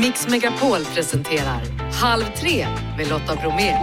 [0.00, 3.74] Mix Megapol presenterar Halv tre med Lotta Bromé.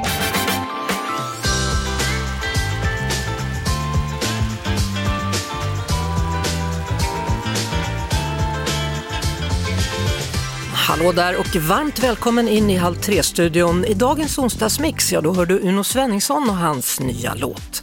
[10.73, 13.85] Hallå där och varmt välkommen in i Halv tre-studion.
[13.85, 17.82] I dagens onsdagsmix, ja då hör du Uno Svenningsson och hans nya låt.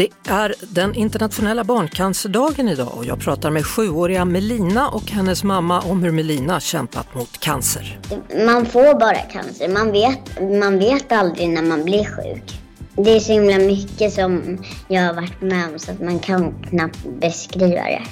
[0.00, 5.80] Det är den internationella barncancerdagen idag och jag pratar med sjuåriga Melina och hennes mamma
[5.80, 8.00] om hur Melina kämpat mot cancer.
[8.46, 9.68] Man får bara cancer.
[9.68, 12.60] Man vet, man vet aldrig när man blir sjuk.
[12.96, 16.62] Det är så himla mycket som jag har varit med om så att man kan
[16.62, 18.02] knappt beskriva det.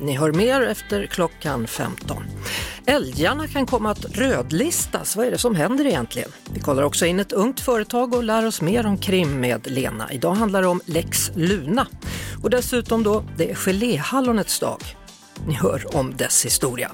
[0.00, 2.22] Ni hör mer efter klockan 15.
[2.86, 5.16] Älgarna kan komma att rödlistas.
[5.16, 6.30] Vad är det som händer egentligen?
[6.54, 10.12] Vi kollar också in ett ungt företag och lär oss mer om krim med Lena.
[10.12, 11.86] Idag handlar det om Lex Luna.
[12.42, 14.82] Och dessutom då, det är geléhallonets dag.
[15.46, 16.90] Ni hör om dess historia.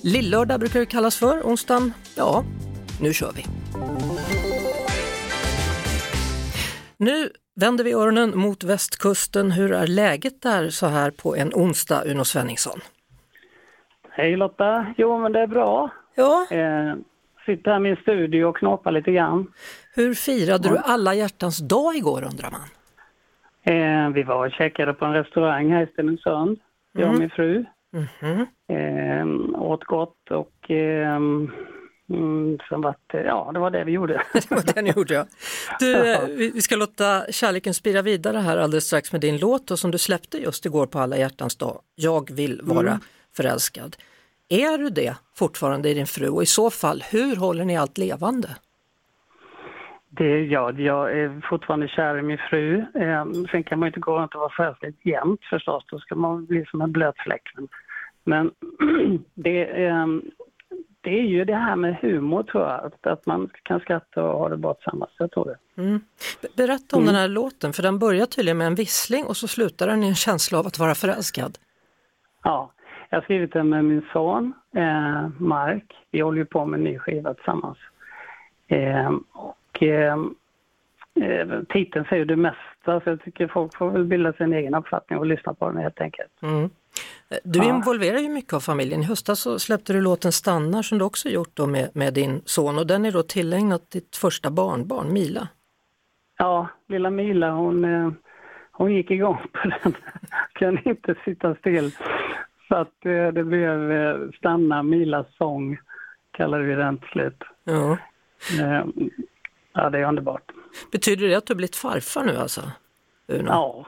[0.00, 2.44] Lillördag brukar det kallas för, onsdagen, ja,
[3.00, 3.46] nu kör vi.
[6.96, 7.30] Nu
[7.60, 9.50] vänder vi öronen mot västkusten.
[9.50, 12.80] Hur är läget där så här på en onsdag, Uno Svenningsson?
[14.10, 14.86] Hej Lotta!
[14.96, 15.90] Jo men det är bra.
[16.14, 16.94] Ja, Eh,
[17.46, 19.46] sitter här i min studio och knåpar lite grann.
[19.94, 22.60] hur firade du alla hjärtans dag igår undrar man?
[23.62, 26.58] Eh, vi var och käkade på en restaurang här i Stenungsund,
[26.92, 27.64] jag och min fru.
[27.92, 28.46] Mhm.
[28.68, 31.20] Eh, åt gott och eh,
[32.10, 34.22] mm, var det, ja det var det vi gjorde.
[34.32, 35.26] Det var det ni gjorde ja.
[35.78, 36.20] Du, eh,
[36.54, 39.98] vi ska låta kärleken spira vidare här alldeles strax med din låt och som du
[39.98, 43.00] släppte just igår på alla hjärtans dag, Jag vill vara
[43.36, 43.96] förälskad.
[44.48, 47.98] Är du det fortfarande i din fru och i så fall, hur håller ni allt
[47.98, 48.48] levande?
[50.08, 52.78] Det, ja, jag är fortfarande kär i min fru.
[52.94, 56.14] Eh, sen kan man ju inte gå runt och vara förälskad jämt förstås, då ska
[56.14, 57.42] man bli som en blöt fläck.
[58.24, 58.50] Men,
[59.34, 60.06] det, eh,
[61.00, 64.48] det är ju det här med humor tror jag, att, man kan skratta och ha
[64.48, 65.10] det bra tillsammans.
[65.18, 65.82] Jag tror det.
[65.82, 66.00] Mm.
[66.42, 69.48] Be- Berätta om den här låten, för den börjar tydligen med en vissling och så
[69.48, 71.58] slutar den i en känsla av att vara förälskad.
[72.42, 72.72] Ja,
[73.10, 75.84] jag har skrivit den med min son eh, Mark.
[76.10, 77.78] Vi håller ju på med en ny skiva tillsammans.
[78.68, 80.18] Eh, och eh,
[81.14, 85.18] eh, titeln säger det mesta så jag tycker folk får väl bilda sin egen uppfattning
[85.18, 86.42] och lyssna på den helt enkelt.
[86.42, 86.70] Mm.
[87.44, 87.64] Du Ja.
[87.64, 89.00] involverar ju mycket av familjen.
[89.00, 92.42] I höstas så släppte du låten Stannar som du också gjort då med, med din
[92.44, 95.48] son och den är då tillägnad ditt första barnbarn Mila.
[96.38, 98.10] Ja, lilla Mila hon, eh,
[98.72, 99.94] hon gick igång på den.
[100.52, 101.90] Kan inte sitta still.
[102.68, 105.78] Så att eh, det blev eh, Stanna Milas sång
[106.30, 107.42] kallade vi den till slut.
[107.64, 107.98] Ja.
[109.72, 110.52] Ja, det är underbart.
[110.92, 112.60] Betyder det att du blivit farfar nu alltså?
[113.28, 113.46] Uno?
[113.48, 113.86] Ja,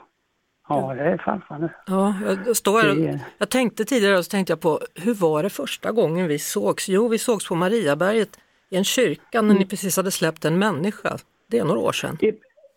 [0.76, 1.68] ja det är farfar nu.
[1.86, 2.14] Ja,
[2.46, 5.50] jag, står här och, jag tänkte tidigare och så tänkte jag på, hur var det
[5.50, 6.88] första gången vi sågs?
[6.88, 8.38] Jo, vi sågs på Mariaberget
[8.70, 11.16] i en kyrka när ni precis hade släppt en människa.
[11.50, 12.18] Det är några år sedan.
[12.20, 12.32] I,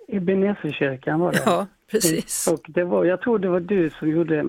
[0.07, 1.41] i Benesierkyrkan var det.
[1.45, 2.47] Ja, precis.
[2.47, 4.45] Och det var, jag tror det var du som gjorde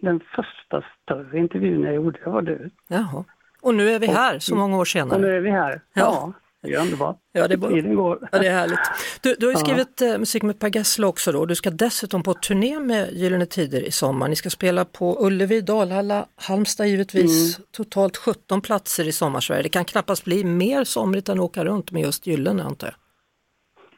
[0.00, 2.18] den första större intervjun jag gjorde.
[2.24, 2.70] Det var du.
[2.88, 3.24] Jaha.
[3.60, 5.36] Och nu är vi här så många år Och nu senare.
[5.36, 5.80] är vi här.
[5.92, 6.02] Ja.
[6.02, 7.16] Ja, det är underbart.
[7.32, 8.18] Ja, det är bara-.
[8.32, 8.78] Ja, det är härligt.
[9.22, 9.64] Du, du har ju Ja.
[9.64, 11.46] skrivit eh, musik med Per Gessle också då.
[11.46, 14.28] Du ska dessutom på turné med Gyllene Tider i sommar.
[14.28, 17.60] Ni ska spela på Ullevi, Dalhalla, Halmstad givetvis.
[17.72, 19.62] Totalt 17 platser i Sommarsverige.
[19.62, 22.94] Det kan knappast bli mer somrigt än att åka runt med just Gyllene antar jag.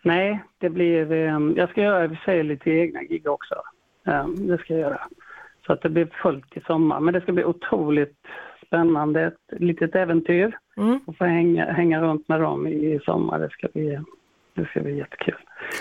[0.03, 1.13] Nej, det blir...
[1.13, 3.55] Eh, jag ska göra i sig lite egna gig också.
[4.07, 5.01] Eh, det ska jag göra.
[5.67, 7.01] Så att det blir fullt i sommar.
[7.01, 8.17] Men det ska bli otroligt
[8.67, 9.23] spännande.
[9.27, 10.59] Ett litet äventyr.
[10.81, 11.01] Mm.
[11.07, 13.39] Och få hänga, hänga runt med dem i sommar.
[13.39, 13.99] Det ska bli,
[14.55, 15.37] det ska bli jättekul.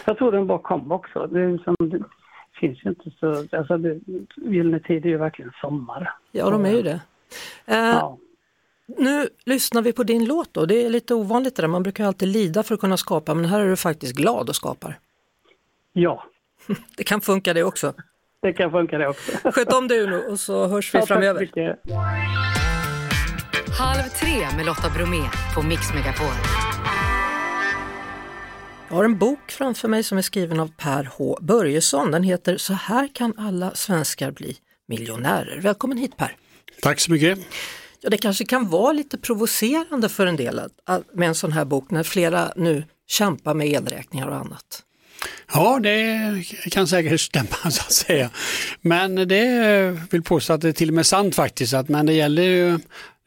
[0.06, 1.28] Jag tror den bara kom också.
[1.28, 2.04] Det, som, det
[2.60, 3.28] finns ju inte så...
[3.58, 4.00] Alltså det,
[4.36, 6.14] Gyllene Tid är ju verkligen sommar.
[6.32, 7.00] Ja, de är ju det.
[7.66, 8.18] Eh, Ja.
[8.98, 10.66] Nu lyssnar vi på din låt då.
[10.66, 11.68] Det är lite ovanligt det där.
[11.68, 14.50] Man brukar ju alltid lida för att kunna skapa, men här är du faktiskt glad
[14.50, 15.00] och skapar.
[15.94, 16.24] ja,
[16.98, 17.94] Det kan funka det också.
[18.42, 19.52] det kan funka det också.
[19.52, 21.40] Sköt om dig Uno och så hörs vi Ja, tack så framöver.
[21.42, 21.80] mycket.
[23.80, 26.28] Halv tre med Lotta Bromé på Mix Megapol.
[28.90, 32.12] Jag har en bok framför mig som är skriven av Per H Börjesson.
[32.12, 35.60] Den heter Så här kan alla svenskar bli miljonärer.
[35.62, 36.36] Välkommen hit Per!
[36.82, 37.40] Tack så mycket.
[38.02, 40.62] Ja, det kanske kan vara lite provocerande för en del
[41.14, 44.84] med en sån här bok när flera nu kämpar med elräkningar och annat.
[45.54, 48.30] Ja, det kan säkert stämma så att säga.
[48.82, 51.74] Men det vill påstå att det är till och med sant faktiskt.
[51.74, 52.80] Att, men det gäller ju,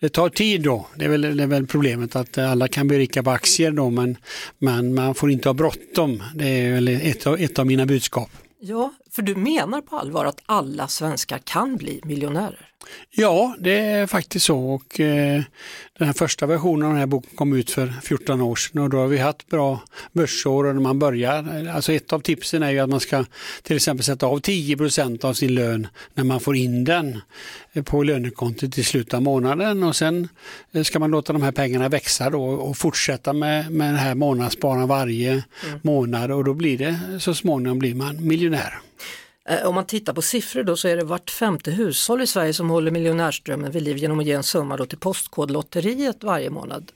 [0.02, 0.86] det tar tid då.
[0.96, 3.90] Det är, väl, det är väl problemet att alla kan bli rika på aktier då
[3.90, 4.16] men,
[4.58, 6.22] men man får inte ha bråttom.
[6.34, 8.30] Det är väl ett av, ett av mina budskap.
[8.60, 12.68] Ja, för du menar på allvar att alla svenskar kan bli miljonärer?
[13.10, 14.58] Ja, det är faktiskt så.
[14.58, 15.42] Och, eh,
[15.98, 18.90] den här första versionen av den här boken kom ut för 14 år sedan och
[18.90, 19.80] då har vi haft bra
[20.12, 23.24] börsår när man börjar, alltså ett av tipsen är ju att man ska
[23.62, 27.20] till exempel sätta av 10% av sin lön när man får in den
[27.84, 30.28] på lönekontot i slutet av månaden och sen
[30.72, 34.14] eh, ska man låta de här pengarna växa då och fortsätta med, med den här
[34.14, 35.80] månadsspararen varje mm.
[35.82, 38.80] månad och då blir det så småningom blir man miljonär.
[39.48, 42.52] Eh, om man tittar på siffror då så är det vart femte hushåll i Sverige
[42.52, 46.92] som håller miljonärströmmen vid liv genom att ge en summa då till Postkodlotteriet varje månad.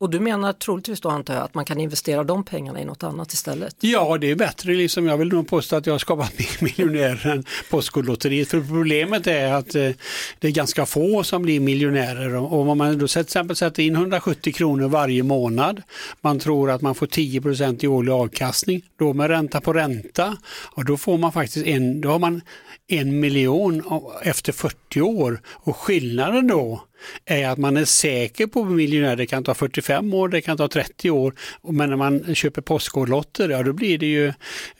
[0.00, 3.02] Och du menar troligtvis då antar jag att man kan investera de pengarna i något
[3.02, 3.76] annat istället?
[3.80, 4.72] Ja, det är bättre.
[4.72, 5.06] Liksom.
[5.06, 8.48] Jag vill nog påstå att jag har skapat mer miljonärer än Postkodlotteriet.
[8.48, 9.90] För problemet är att eh,
[10.38, 12.34] det är ganska få som blir miljonärer.
[12.34, 15.82] Och om man då till exempel sätter in 170 kronor varje månad,
[16.20, 20.36] man tror att man får 10 i årlig avkastning, då med ränta på ränta,
[20.74, 22.40] och då får man faktiskt en, då har man
[22.88, 23.82] en miljon
[24.22, 25.40] efter 40 år.
[25.46, 26.84] Och skillnaden då
[27.24, 29.16] är att man är säker på miljonär.
[29.16, 31.34] Det kan ta 45 år, det kan ta 30 år.
[31.62, 34.26] Men när man köper Postkodlotter, ja då blir det ju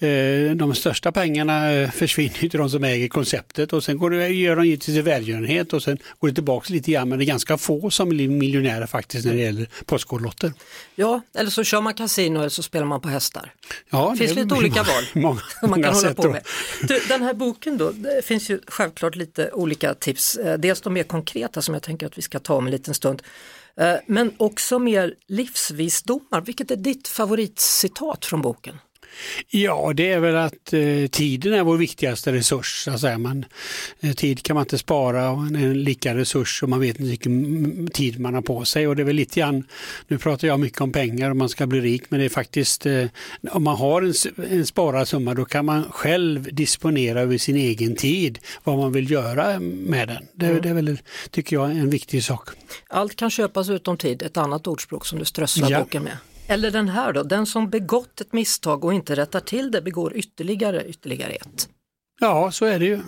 [0.09, 4.29] eh, de största pengarna eh, försvinner till de som äger konceptet och sen går det,
[4.29, 7.09] gör de givetvis till välgörenhet och sen går det tillbaka lite grann.
[7.09, 10.53] Men det är ganska få som blir miljonärer faktiskt när det gäller Postkodlotter.
[10.95, 13.55] Ja, eller så kör man kasino eller så spelar man på hästar.
[13.91, 16.43] Ja, det finns det lite olika val många, man kan hålla på med.
[16.83, 20.37] Du, den här boken då, det finns ju självklart lite olika tips.
[20.37, 22.95] Eh, dels de mer konkreta som jag tänker att vi ska ta om en liten
[22.95, 23.23] stund.
[23.77, 26.41] Eh, men också mer livsvisdomar.
[26.41, 28.79] Vilket är ditt favoritcitat från boken?
[29.49, 32.85] Ja, det är väl att eh, tiden är vår viktigaste resurs.
[32.85, 33.19] Så att säga.
[33.19, 33.45] Man,
[34.01, 37.11] eh, tid kan man inte spara och är en lika resurs och man vet inte
[37.11, 38.89] vilken mm, tid man har på sig.
[38.89, 39.65] Och det är väl lite grann,
[40.09, 42.87] nu pratar jag mycket om pengar och man ska bli rik, men det är faktiskt,
[42.87, 43.05] eh,
[43.51, 44.15] om man har en,
[44.51, 49.11] en sparad summa då kan man själv disponera över sin egen tid, vad man vill
[49.11, 50.27] göra med den.
[50.35, 50.99] Det, det är väl,
[51.31, 52.49] tycker jag, en viktig sak.
[52.89, 55.79] Allt kan köpas utom tid, ett annat ordspråk som du strösslar Ja.
[55.81, 56.17] boken med.
[56.51, 60.17] Eller den här då, den som begått ett misstag och inte rättar till det begår
[60.17, 61.69] ytterligare ytterligare ett.
[62.21, 62.95] Ja, så är det ju.
[62.95, 63.01] Eh,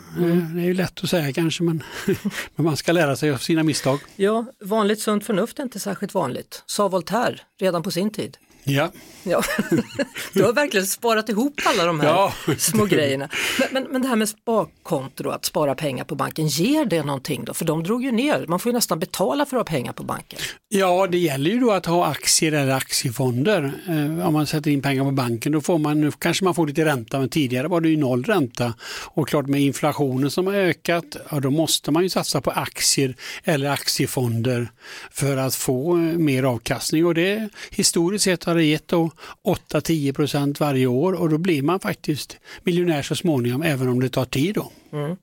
[0.55, 1.83] Det är ju lätt att säga kanske, men,
[2.57, 4.01] men man ska lära sig av sina misstag.
[4.17, 8.37] Ja, vanligt sunt förnuft är inte särskilt vanligt, sa Voltaire redan på sin tid.
[8.65, 8.91] Ja.
[9.23, 9.43] Ja.
[10.33, 12.33] Du har verkligen sparat ihop alla de här Ja.
[12.59, 13.29] små grejerna.
[13.59, 17.03] Men, men, men det här med sparkonto, då, att spara pengar på banken, ger det
[17.03, 17.55] någonting då?
[17.55, 20.03] För de drog ju ner, man får ju nästan betala för att ha pengar på
[20.03, 20.39] banken.
[20.69, 23.73] Ja, det gäller ju då att ha aktier eller aktiefonder.
[23.89, 26.67] Eh, om man sätter in pengar på banken då får man, nu kanske man får
[26.67, 28.75] lite ränta, men tidigare var det ju noll ränta.
[29.15, 33.15] Och klart med inflationen som har ökat, ja, då måste man ju satsa på aktier
[33.45, 34.71] eller aktiefonder
[35.11, 37.07] för att få eh, mer avkastning.
[37.07, 41.81] Och det historiskt sett har det gett 8-10 procent varje år och då blir man
[41.81, 44.73] faktiskt miljonär så småningom, även om det tar tid då.
[44.93, 45.17] Mm.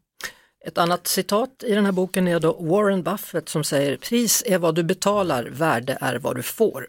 [0.65, 4.57] Ett annat citat i den här boken är då Warren Buffett som säger pris är
[4.57, 6.87] vad du betalar, värde är vad du får.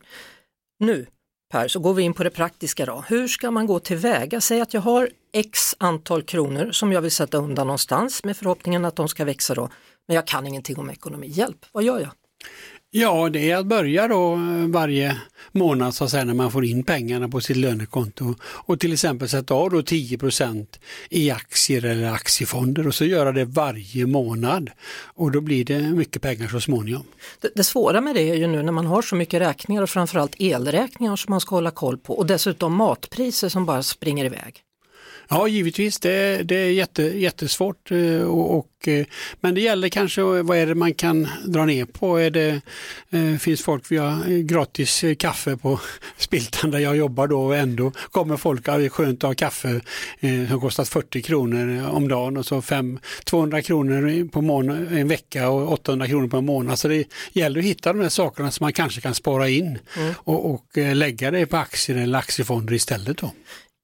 [0.79, 1.07] Nu
[1.51, 3.05] Per, så går vi in på det praktiska då.
[3.09, 4.41] Hur ska man gå tillväga?
[4.41, 8.85] Säg att jag har x antal kronor som jag vill sätta undan någonstans med förhoppningen
[8.85, 9.71] att de ska växa då.
[10.09, 11.27] Men jag kan ingenting om ekonomi.
[11.27, 12.11] Hjälp, vad gör jag?
[12.93, 15.17] Ja, det är att börja då eh, varje
[15.53, 19.29] månad så att säga, när man får in pengarna på sitt lönekonto och till exempel
[19.29, 20.67] sätta av då 10%
[21.11, 24.71] i aktier eller aktiefonder och så göra det varje månad.
[25.15, 27.05] Och då blir det mycket pengar så småningom.
[27.41, 29.91] Det, det svåra med det är ju nu när man har så mycket räkningar och
[29.91, 34.65] framförallt elräkningar som man ska hålla koll på och dessutom matpriser som bara springer iväg.
[35.33, 37.91] Ja, givetvis, det, det är jätte, jättesvårt.
[37.91, 39.07] eh, Och, och, eh,
[39.41, 42.17] men det gäller kanske, vad är det man kan dra ner på?
[42.19, 42.61] Är det,
[43.11, 45.81] eh, finns folk, vi har eh, gratis eh, kaffe på
[46.17, 49.35] Spiltan där jag jobbar då och ändå kommer folk, ja, det är skönt att ha
[49.35, 49.81] kaffe
[50.21, 55.09] eh, som kostat 40 kronor om dagen och så fem, 200 kronor på månad, en
[55.09, 56.79] vecka och 800 kronor på en månad.
[56.79, 59.79] Så det gäller att hitta de här sakerna som man kanske kan spara in
[60.15, 63.19] och, och eh, lägga det på aktier eller aktiefonder istället.
[63.19, 63.33] Då.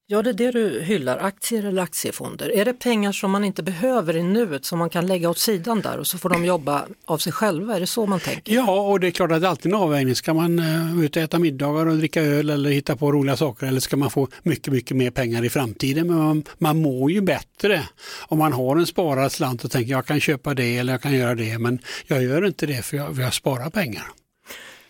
[0.09, 2.49] Ja, det är det du hyllar, aktier eller aktiefonder.
[2.57, 5.81] Är det pengar som man inte behöver i nuet som man kan lägga åt sidan
[5.81, 7.77] där och så får de jobba av sig själva?
[7.77, 8.55] Är det så man tänker?
[8.55, 10.15] Ja, och det är klart att det är alltid en avvägning.
[10.15, 13.67] Ska man uh, ut och äta middagar och dricka öl eller hitta på roliga saker
[13.67, 16.07] eller ska man få mycket, mycket mer pengar i framtiden?
[16.07, 17.83] Men man, man mår ju bättre
[18.29, 21.13] om man har en sparad slant och tänker jag kan köpa det eller jag kan
[21.13, 21.59] göra det.
[21.59, 24.07] Men jag gör inte det för jag, för jag sparar pengar.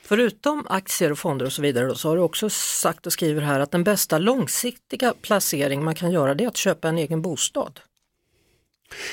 [0.08, 3.42] Förutom aktier och fonder och så vidare då, så har du också sagt och skriver
[3.42, 7.22] här att den bästa långsiktiga placering man kan göra det är att köpa en egen
[7.22, 7.80] bostad.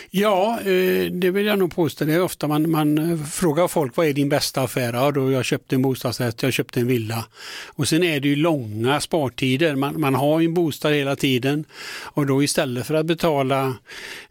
[0.10, 2.06] Ja, eh, det vill jag nog påstå.
[2.06, 4.94] Det är ofta man, man frågar folk vad är din bästa affär?
[4.94, 7.26] Ja, då jag köpte en bostadsrätt, jag köpte en villa.
[7.68, 9.76] Och sen är det ju långa spartider.
[9.76, 11.66] Man, man har ju en bostad hela tiden
[12.04, 13.76] och då istället för att betala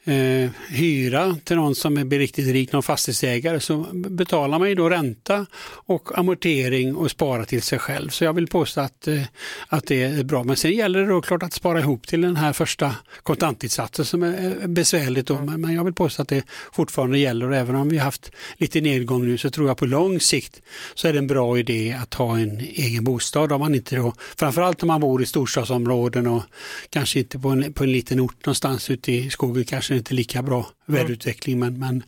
[0.04, 4.90] eh, hyra till någon som är riktigt rik, någon fastighetsägare, så betalar man ju då
[4.90, 8.08] ränta och amortering och spara till sig själv.
[8.08, 9.22] Så jag vill påstå att, eh,
[9.68, 10.44] att det är bra.
[10.44, 14.22] Men sen gäller det då klart att spara ihop till den här första kontantinsatsen som
[14.22, 15.26] är eh, besvärligt.
[15.26, 15.38] Då.
[15.40, 18.30] Men, men jag vill påstå att det fortfarande gäller och även om vi har haft
[18.56, 20.62] lite nedgång nu så tror jag på lång sikt
[20.94, 24.14] så är det en bra idé att ha en egen bostad om man inte då,
[24.36, 26.42] framförallt om man bor i storstadsområden och
[26.90, 30.42] kanske inte på en, på en liten ort någonstans ute i skogen kanske inte lika
[30.42, 31.00] bra mm.
[31.00, 32.02] väderutveckling men, men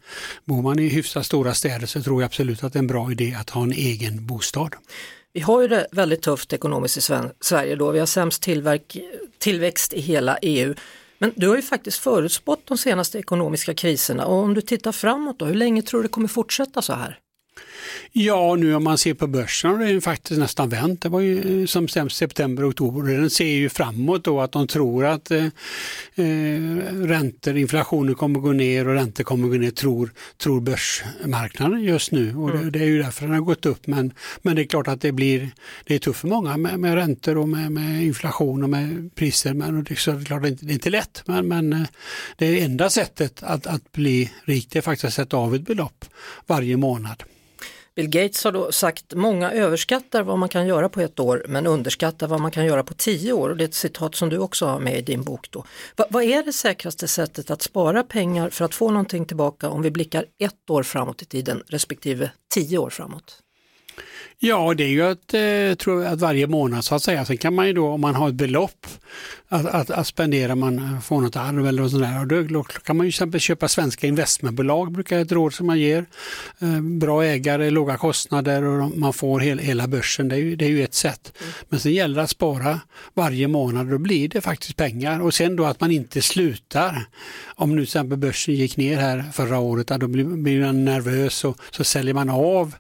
[0.45, 3.13] bor man i hyfsat stora städer så tror jag absolut att det är en bra
[3.13, 4.75] idé att ha en egen bostad.
[5.33, 7.01] Vi har ju det väldigt tufft ekonomiskt i
[7.41, 8.43] Sverige då, vi har sämst
[9.39, 10.75] tillväxt i hela EU.
[11.19, 15.39] Men du har ju faktiskt förutspått de senaste ekonomiska kriserna och om du tittar framåt
[15.39, 17.19] då, hur länge tror du det kommer fortsätta så här?
[18.17, 21.03] Ja, nu om man ser på börsen har det faktiskt nästan vänt.
[21.03, 23.13] Det var ju eh, som sämst september, oktober.
[23.13, 25.45] Den ser ju framåt då att de tror att eh,
[26.15, 32.13] eh, räntor, inflationen kommer gå ner och räntor kommer gå ner, tror, tror börsmarknaden just
[32.13, 32.37] nu.
[32.37, 32.65] Och mm.
[32.65, 33.87] det, det, är ju därför den har gått upp.
[33.87, 35.51] Men, men det är klart att det blir
[35.85, 39.55] det är tufft för många med, med räntor och med, med, inflation och med priser.
[39.55, 41.23] Men det, det är klart, det är inte, det är inte lätt.
[41.27, 41.87] Men, men eh,
[42.37, 46.05] det enda sättet att, att bli rik det är faktiskt att sätta av ett belopp
[46.47, 47.23] varje månad.
[47.97, 51.67] Bill Gates har då sagt många överskattar vad man kan göra på ett år men
[51.67, 53.49] underskattar vad man kan göra på tio år.
[53.51, 55.51] Och det är ett citat som du också har med i din bok.
[55.51, 55.65] Då.
[55.97, 59.83] Va, vad är det säkraste sättet att spara pengar för att få någonting tillbaka om
[59.83, 63.44] vi blickar ett år framåt i tiden respektive tio år framåt?
[64.39, 67.25] Ja, det är ju att, eh, tror att varje månad så att säga.
[67.25, 68.87] Sen kan man ju då om man har ett belopp
[69.49, 72.21] att, att, att spendera, man får något arv eller sånt där.
[72.21, 75.79] Och då kan man ju till exempel köpa svenska investmentbolag, brukar ett råd som man
[75.79, 76.07] ger.
[76.59, 80.29] Eh, bra ägare, låga kostnader och man får hel, hela börsen.
[80.29, 81.33] Det är, ju, det är ju ett sätt.
[81.41, 81.53] Mm.
[81.69, 82.81] Men sen gäller det att spara
[83.15, 85.23] varje månad, då blir det faktiskt pengar.
[85.23, 87.07] Och sen då att man inte slutar.
[87.45, 91.45] Om nu till exempel börsen gick ner här förra året, då blir, blir man nervös
[91.45, 92.75] och så säljer man av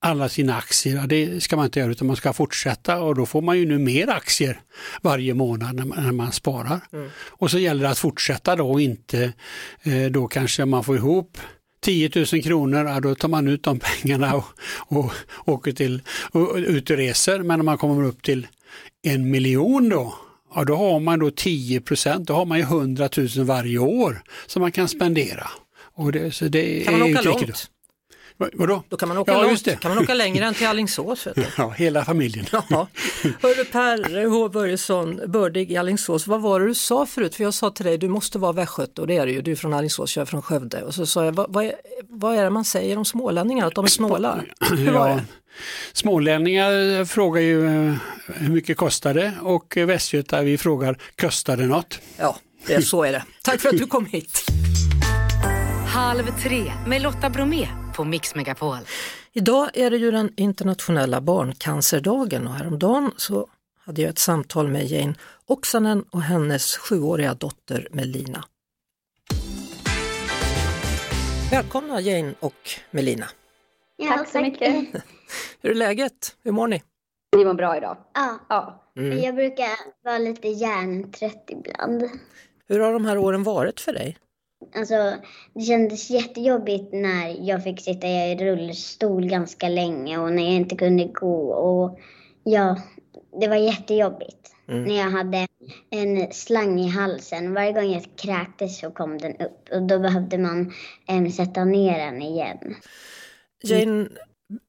[0.00, 1.06] alla sina aktier.
[1.06, 3.78] Det ska man inte göra utan man ska fortsätta och då får man ju nu
[3.78, 4.60] mer aktier
[5.02, 6.80] varje månad när man sparar.
[6.92, 7.08] Mm.
[7.28, 9.32] Och så gäller det att fortsätta då och inte
[9.82, 11.38] eh, då kanske man får ihop
[11.80, 15.12] 10 000 kronor, då tar man ut de pengarna och, och
[15.44, 17.38] åker till, och, ut och reser.
[17.38, 18.46] Men om man kommer upp till
[19.02, 20.14] en miljon då,
[20.54, 24.22] ja, då har man då 10 procent, då har man ju 100 000 varje år
[24.46, 25.50] som man kan spendera.
[25.94, 27.70] Och det, så det kan man åka långt?
[28.38, 28.82] Vadå?
[28.88, 31.28] Då kan man åka, ja, långt, kan man åka längre än till Alingsås.
[31.56, 32.46] Ja, hela familjen.
[32.52, 32.88] Ja.
[33.22, 37.34] Hörru Per H Börjesson, bördig i Alingsås, vad var det du sa förut?
[37.34, 39.52] För jag sa till dig, du måste vara västgöte och det är du ju, du
[39.52, 40.82] är från Alingsås, jag är från Skövde.
[40.82, 41.74] Och så sa jag, vad, vad, är,
[42.08, 44.40] vad är det man säger om smålänningar, att de är snåla?
[44.70, 45.24] Hur var det?
[45.92, 47.94] Smålänningar frågar ju eh,
[48.26, 52.00] hur mycket kostar det och västgötar vi frågar, kostar det något?
[52.16, 53.24] Ja, det, så är det.
[53.42, 54.44] Tack för att du kom hit.
[55.98, 58.78] Halv tre med Lotta Bromé på Mix Megapol.
[59.32, 63.48] Idag är det ju den internationella barncancerdagen och häromdagen så
[63.84, 65.14] hade jag ett samtal med Jane
[65.46, 68.44] Oksanen och hennes sjuåriga dotter Melina.
[71.50, 73.26] Välkomna Jane och Melina.
[73.96, 74.72] Ja, tack så mycket.
[75.60, 76.36] Hur är läget?
[76.42, 76.82] Hur mår ni?
[77.36, 77.96] Vi mår bra idag.
[78.14, 78.38] Ja.
[78.48, 78.84] ja.
[78.96, 79.18] Mm.
[79.18, 79.70] Jag brukar
[80.04, 82.10] vara lite hjärntrött ibland.
[82.68, 84.16] Hur har de här åren varit för dig?
[84.74, 85.14] Alltså,
[85.54, 90.76] det kändes jättejobbigt när jag fick sitta i rullstol ganska länge och när jag inte
[90.76, 91.52] kunde gå.
[91.52, 91.98] Och
[92.44, 92.76] ja,
[93.40, 94.54] det var jättejobbigt.
[94.68, 94.84] Mm.
[94.84, 95.46] När jag hade
[95.90, 97.54] en slang i halsen.
[97.54, 100.72] Varje gång jag kräktes så kom den upp och då behövde man
[101.08, 102.74] äm, sätta ner den igen.
[103.62, 104.08] Jane,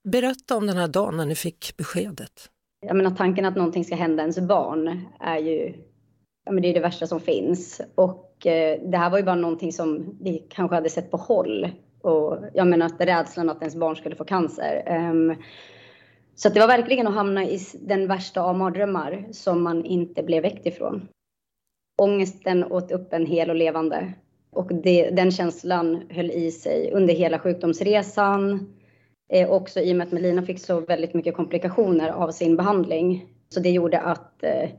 [0.04, 2.50] berätta om den här dagen när ni fick beskedet.
[2.86, 5.74] Jag menar, tanken att någonting ska hända ens barn är ju
[6.46, 7.82] ja, men det är det värsta som finns.
[7.96, 11.70] Och eh, det här var ju bara någonting som vi kanske hade sett på håll.
[12.02, 14.84] Och jag menar att rädslan att ens barn skulle få cancer.
[15.12, 15.36] Um,
[16.36, 20.44] så det var verkligen att hamna i den värsta av mardrömmar som man inte blev
[20.44, 21.08] väckt ifrån.
[22.02, 24.14] Ångesten åt upp en hel och levande.
[24.52, 28.74] Och det, den känslan höll i sig under hela sjukdomsresan.
[29.34, 33.26] Eh, också i och med att Melina fick så väldigt mycket komplikationer av sin behandling.
[33.50, 34.70] Så det gjorde att eh,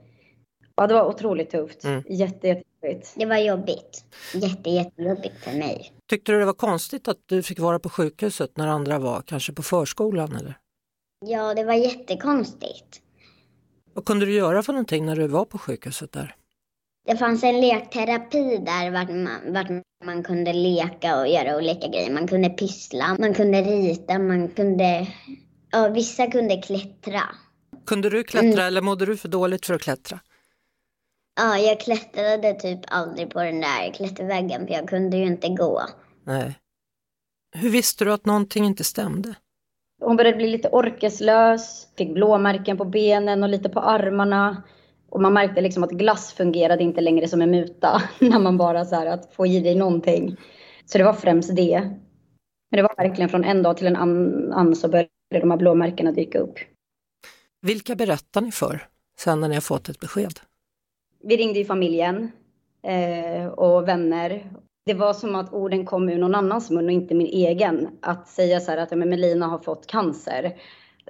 [0.81, 1.85] Ja, det var otroligt tufft.
[1.85, 2.03] Mm.
[2.09, 3.15] Jätte, jättejobbigt.
[3.17, 4.05] Det var jobbigt.
[4.35, 5.93] Jätte, jättejobbigt för mig.
[6.09, 9.53] Tyckte du det var konstigt att du fick vara på sjukhuset när andra var kanske
[9.53, 10.59] på förskolan eller?
[11.27, 13.01] Ja, det var jättekonstigt.
[13.95, 16.35] Vad kunde du göra för någonting när du var på sjukhuset där?
[17.07, 22.11] Det fanns en lekterapi där vart man, vart man kunde leka och göra olika grejer.
[22.11, 25.07] Man kunde pyssla, man kunde rita, man kunde...
[25.71, 27.23] Ja, vissa kunde klättra.
[27.87, 28.67] Kunde du klättra mm.
[28.67, 30.21] eller mådde du för dåligt för att klättra?
[31.41, 35.83] Ja, jag klättrade typ aldrig på den där klätterväggen för jag kunde ju inte gå.
[36.25, 36.59] Nej.
[37.57, 39.35] Hur visste du att någonting inte stämde?
[40.05, 44.63] Hon började bli lite orkeslös, fick blåmärken på benen och lite på armarna.
[45.11, 48.85] Och man märkte liksom att glass fungerade inte längre som en muta när man bara
[48.85, 50.37] så här att få i dig någonting.
[50.87, 51.81] Så det var främst det.
[52.71, 56.13] Men det var verkligen från en dag till en annan så började de här blåmärkena
[56.13, 56.59] dyka upp.
[57.63, 58.87] Vilka berättar ni för
[59.19, 60.41] sen när ni har fått ett besked?
[61.23, 62.31] Vi ringde ju familjen
[62.83, 64.51] eh, och vänner.
[64.87, 67.89] Det var som att orden kom ur någon annans mun och inte min egen.
[68.03, 70.57] Att säga så här att men Melina har fått cancer.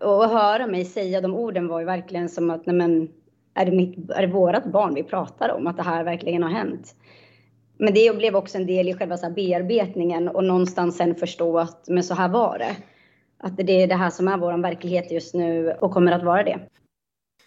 [0.00, 3.08] Och att höra mig säga de orden var ju verkligen som att nej men,
[3.54, 5.66] är det, mitt, är det vårat barn vi pratar om?
[5.66, 6.94] Att det här verkligen har hänt.
[7.78, 11.88] Men det blev också en del i själva så bearbetningen och någonstans sen förstå att
[11.88, 12.76] men så här var det.
[13.38, 16.42] Att det är det här som är vår verklighet just nu och kommer att vara
[16.42, 16.58] det.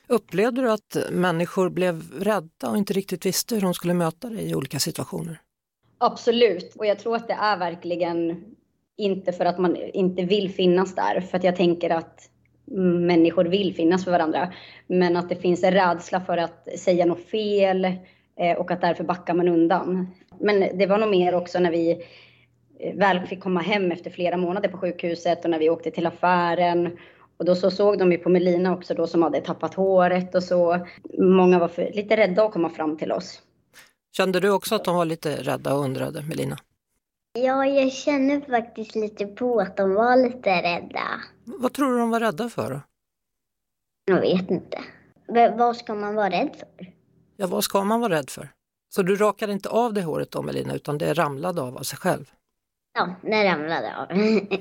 [0.07, 4.49] Upplevde du att människor blev rädda och inte riktigt visste hur de skulle möta dig
[4.49, 5.41] i olika situationer?
[5.97, 8.43] Absolut, och jag tror att det är verkligen
[8.97, 12.29] inte för att man inte vill finnas där, för att jag tänker att
[13.05, 14.53] människor vill finnas för varandra.
[14.87, 17.85] Men att det finns en rädsla för att säga något fel
[18.39, 20.07] eh, och att därför backar man undan.
[20.39, 21.91] Men det var nog mer också när vi
[22.79, 26.05] eh, väl fick komma hem efter flera månader på sjukhuset och när vi åkte till
[26.05, 26.97] affären.
[27.37, 30.43] Och då så såg de ju på Melina också då som hade tappat håret och
[30.43, 30.87] så.
[31.19, 33.41] Många var för, lite rädda att komma fram till oss.
[34.11, 36.57] Kände du också att de var lite rädda och undrade, Melina?
[37.33, 41.21] Ja, jag känner faktiskt lite på att de var lite rädda.
[41.43, 42.81] Vad tror du de var rädda för?
[44.05, 44.83] Jag vet inte.
[45.27, 46.93] V vad ska man vara rädd för?
[47.37, 48.49] Ja, vad ska man vara rädd för?
[48.89, 51.97] Så du rakade inte av det håret då Melina, utan det ramlade av av sig
[51.97, 52.31] själv?
[52.93, 54.07] Ja, det ramlade av.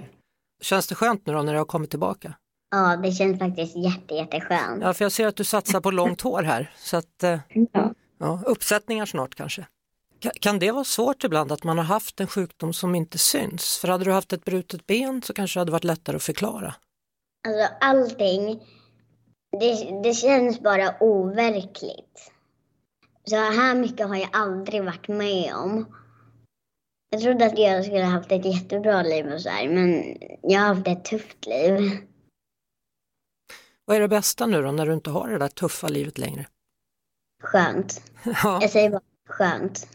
[0.62, 2.34] Känns det skönt nu då när det har kommit tillbaka?
[2.74, 4.82] Ja, det känns faktiskt jätte, jätteskönt.
[4.82, 6.70] Ja, för jag ser att du satsar på långt hår här.
[6.78, 7.38] Så att, eh,
[7.72, 7.94] ja.
[8.18, 9.66] Ja, uppsättningar snart kanske.
[10.40, 13.78] Kan det vara svårt ibland att man har haft en sjukdom som inte syns?
[13.78, 16.74] För hade du haft ett brutet ben så kanske det hade varit lättare att förklara.
[17.48, 18.60] Alltså allting,
[19.60, 22.32] det, det känns bara overkligt.
[23.24, 25.86] Så här mycket har jag aldrig varit med om.
[27.10, 30.74] Jag trodde att jag skulle haft ett jättebra liv och så här, men jag har
[30.74, 31.90] haft ett tufft liv.
[33.92, 36.46] Vad är det bästa nu då när du inte har det där tuffa livet längre?
[37.42, 38.02] Skönt.
[38.24, 38.58] Ja.
[38.60, 39.88] Jag säger bara skönt.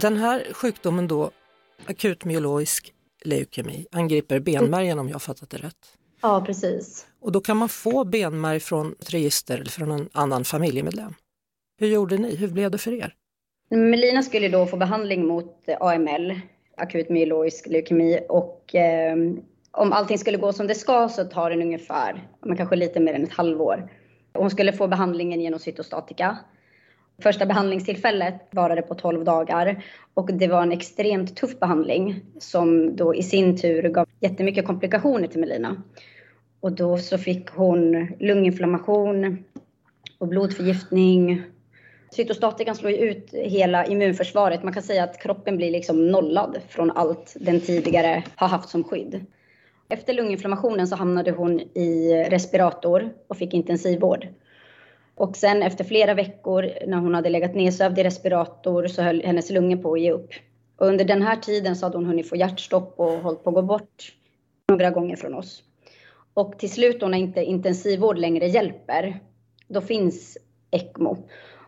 [0.00, 1.30] Den här sjukdomen då,
[1.86, 2.92] akut myeloisk
[3.24, 5.96] leukemi, angriper benmärgen om jag fattat det rätt?
[6.22, 7.06] Ja, precis.
[7.20, 11.14] Och då kan man få benmärg från ett register eller från en annan familjemedlem.
[11.78, 12.36] Hur gjorde ni?
[12.36, 13.14] Hur blev det för er?
[13.70, 16.40] Melina skulle då få behandling mot AML,
[16.76, 19.16] akut myeloisk leukemi och eh,
[19.72, 23.14] om allting skulle gå som det ska så tar den ungefär, men kanske lite mer
[23.14, 23.90] än ett halvår.
[24.34, 26.38] Hon skulle få behandlingen genom cytostatika.
[27.22, 33.14] Första behandlingstillfället varade på 12 dagar och det var en extremt tuff behandling som då
[33.14, 35.82] i sin tur gav jättemycket komplikationer till Melina.
[36.60, 39.44] Och då så fick hon lunginflammation
[40.18, 41.42] och blodförgiftning.
[42.10, 44.62] Cytostatikan slår ut hela immunförsvaret.
[44.62, 48.84] Man kan säga att kroppen blir liksom nollad från allt den tidigare har haft som
[48.84, 49.26] skydd.
[49.92, 54.28] Efter lunginflammationen så hamnade hon i respirator och fick intensivvård.
[55.14, 59.50] Och sen efter flera veckor när hon hade legat nedsövd i respirator så höll hennes
[59.50, 60.30] lungor på att ge upp.
[60.76, 63.54] Och under den här tiden så hade hon hunnit få hjärtstopp och hållit på att
[63.54, 64.14] gå bort
[64.68, 65.62] några gånger från oss.
[66.34, 69.20] Och till slut då när inte intensivvård längre hjälper,
[69.68, 70.38] då finns
[70.70, 71.16] ECMO.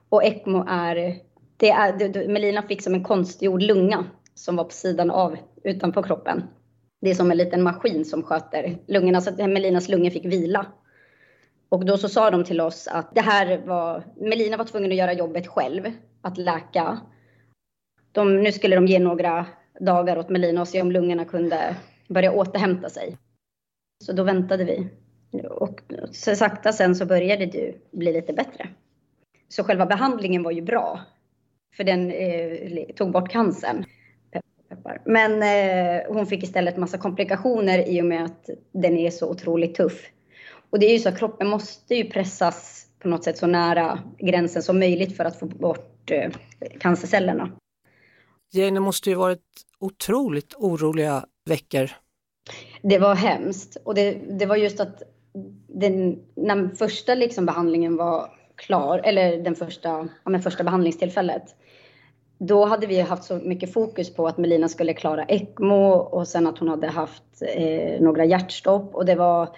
[0.09, 1.17] Och ECMO är,
[1.57, 4.05] det är, Melina fick som en konstgjord lunga
[4.35, 6.43] som var på sidan av utanför kroppen.
[7.03, 10.67] Det är som en liten maskin som sköter lungorna så att Melinas lungor fick vila.
[11.69, 14.97] Och då så sa de till oss att det här var, Melina var tvungen att
[14.97, 17.01] göra jobbet själv, att läka.
[18.13, 19.47] De, nu skulle de ge några
[19.81, 21.77] dagar åt Melina och se om lungorna kunde
[22.09, 23.17] börja återhämta sig.
[24.05, 24.89] Så då väntade vi.
[25.51, 28.69] Och så sakta sen så började det bli lite bättre.
[29.49, 31.01] Så själva behandlingen var ju bra.
[31.77, 33.85] För den eh, tog bort cancern
[34.77, 35.03] peppar.
[35.05, 39.75] Men eh, hon fick istället massa komplikationer i och med att den är så otroligt
[39.75, 40.11] tuff.
[40.71, 43.99] Och det är ju så att kroppen måste ju pressas på något sätt så nära
[44.19, 46.31] gränsen som möjligt för att få bort eh,
[46.81, 47.51] cancercellerna.
[48.53, 49.41] Jane, måste ju varit
[49.79, 51.91] otroligt oroliga veckor.
[52.83, 55.03] Det var hemskt och det, det var just att
[55.69, 61.43] den, när första liksom behandlingen var klar, eller den första, ja, men första behandlingstillfället,
[62.47, 66.47] då hade vi haft så mycket fokus på att Melina skulle klara ECMO och sen
[66.47, 69.49] att hon hade haft eh, några hjärtstopp och det var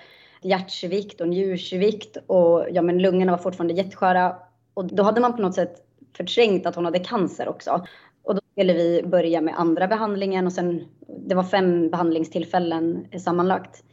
[0.42, 4.36] hjärtsvikt och njursvikt och ja, men lungorna var fortfarande jättesköra.
[4.74, 5.74] Och då hade man på något sätt
[6.16, 7.86] förträngt att hon hade cancer också.
[8.22, 10.84] Och då skulle vi börja med andra behandlingen och sen,
[11.26, 13.84] det var fem behandlingstillfällen sammanlagt.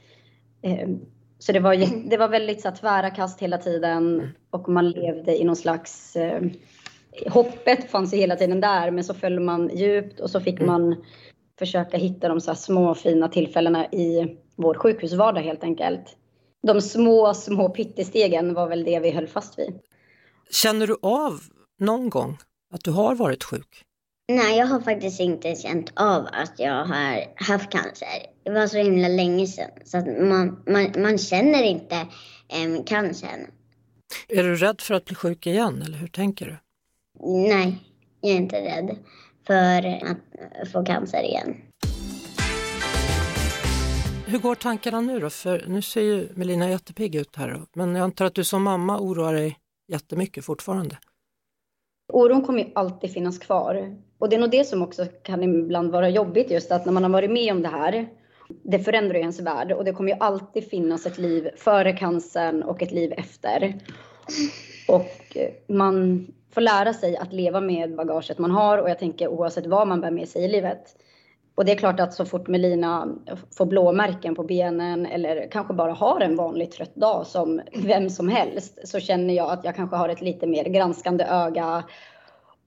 [0.61, 0.89] Eh,
[1.39, 1.75] så det var,
[2.09, 6.15] det var väldigt så här, tvära kast hela tiden och man levde i någon slags
[6.15, 6.41] eh,
[7.29, 10.67] hoppet fanns ju hela tiden där, men så föll man djupt och så fick mm.
[10.67, 11.03] man
[11.59, 16.17] försöka hitta de så små fina tillfällena i vår sjukhusvardag helt enkelt.
[16.67, 19.79] De små, små pyttestegen var väl det vi höll fast vid.
[20.51, 21.39] Känner du av
[21.79, 22.37] någon gång
[22.73, 23.85] att du har varit sjuk?
[24.27, 28.07] Nej, jag har faktiskt inte känt av att jag har haft cancer.
[28.43, 33.47] Det var så himla länge sedan så att man, man, man känner inte eh, cancern.
[34.27, 36.57] Är du rädd för att bli sjuk igen eller hur tänker du?
[37.23, 37.77] Nej,
[38.21, 38.97] jag är inte rädd
[39.47, 41.55] för att få cancer igen.
[44.25, 45.29] Hur går tankarna nu då?
[45.29, 47.61] För nu ser ju Melina jättepigg ut här.
[47.73, 49.57] Men jag antar att du som mamma oroar dig
[49.87, 50.97] jättemycket fortfarande.
[52.13, 53.95] Oron kommer ju alltid finnas kvar.
[54.19, 57.03] Och det är nog det som också kan ibland vara jobbigt just att när man
[57.03, 58.07] har varit med om det här.
[58.63, 62.63] Det förändrar ju ens värld och det kommer ju alltid finnas ett liv före cancern
[62.63, 63.79] och ett liv efter.
[64.87, 69.65] Och man får lära sig att leva med bagaget man har och jag tänker oavsett
[69.65, 70.95] vad man bär med sig i livet.
[71.55, 73.07] Och det är klart att så fort Melina
[73.57, 78.29] får blåmärken på benen eller kanske bara har en vanlig trött dag som vem som
[78.29, 81.83] helst så känner jag att jag kanske har ett lite mer granskande öga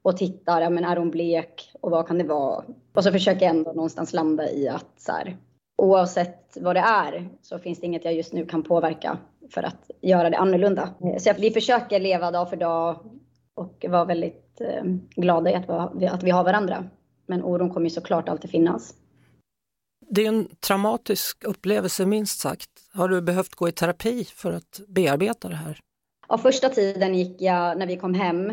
[0.02, 2.64] och tittar, ja men är hon blek och vad kan det vara?
[2.94, 5.36] Och så försöker jag ändå någonstans landa i att så här,
[5.76, 9.18] oavsett vad det är så finns det inget jag just nu kan påverka
[9.50, 10.88] för att göra det annorlunda.
[11.18, 12.96] Så vi försöker leva dag för dag
[13.54, 14.84] och vara väldigt eh,
[15.16, 16.84] glada i att vi, att vi har varandra.
[17.26, 18.94] Men oron kommer ju såklart alltid finnas.
[20.08, 22.70] Det är en traumatisk upplevelse minst sagt.
[22.92, 25.80] Har du behövt gå i terapi för att bearbeta det här?
[26.28, 28.52] Ja, första tiden gick jag, när vi kom hem,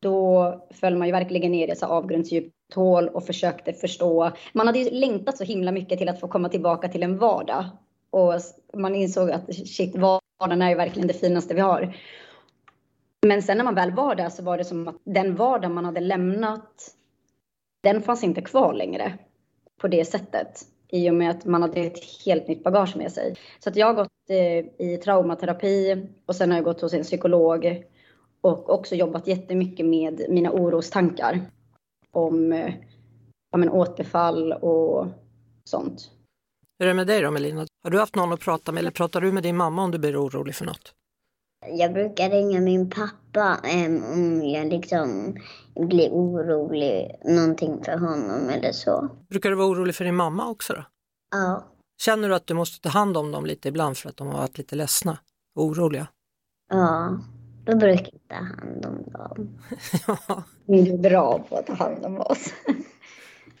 [0.00, 4.32] då föll man ju verkligen ner i ett avgrundsdjupt hål och försökte förstå.
[4.52, 7.64] Man hade ju längtat så himla mycket till att få komma tillbaka till en vardag.
[8.10, 8.34] Och
[8.74, 11.94] man insåg att shit, vardagen är ju verkligen det finaste vi har.
[13.28, 15.84] Men sen när man väl var där så var det som att den vardag man
[15.84, 16.94] hade lämnat,
[17.82, 19.18] den fanns inte kvar längre
[19.80, 20.62] på det sättet.
[20.88, 23.36] I och med att man hade ett helt nytt bagage med sig.
[23.58, 27.02] Så att jag har gått eh, i traumaterapi och sen har jag gått hos en
[27.02, 27.84] psykolog
[28.40, 31.40] och också jobbat jättemycket med mina orostankar
[32.12, 32.74] om eh,
[33.50, 35.06] ja, men återfall och
[35.64, 36.10] sånt.
[36.78, 37.66] Hur är det med dig då Melina?
[37.84, 39.98] Har du haft någon att prata med eller pratar du med din mamma om du
[39.98, 40.94] blir orolig för något?
[41.66, 45.36] Jag brukar ringa min pappa um, om jag liksom
[45.74, 49.08] blir orolig, någonting för honom eller så.
[49.28, 50.84] Brukar du vara orolig för din mamma också då?
[51.30, 51.64] Ja.
[52.00, 54.38] Känner du att du måste ta hand om dem lite ibland för att de har
[54.38, 55.18] varit lite ledsna
[55.54, 56.08] och oroliga?
[56.70, 57.18] Ja,
[57.64, 59.58] då brukar jag ta hand om dem.
[60.28, 60.42] ja.
[60.66, 62.54] Du är bra på att ta hand om oss.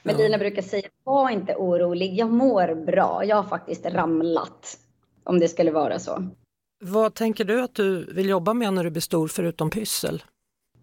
[0.02, 0.18] Men ja.
[0.18, 4.78] Lina brukar säga, var inte orolig, jag mår bra, jag har faktiskt ramlat.
[5.24, 6.24] Om det skulle vara så.
[6.80, 10.22] Vad tänker du att du vill jobba med när du blir stor förutom pyssel?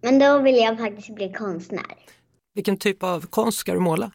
[0.01, 1.95] Men då vill jag faktiskt bli konstnär.
[2.53, 4.12] Vilken typ av konst ska du måla?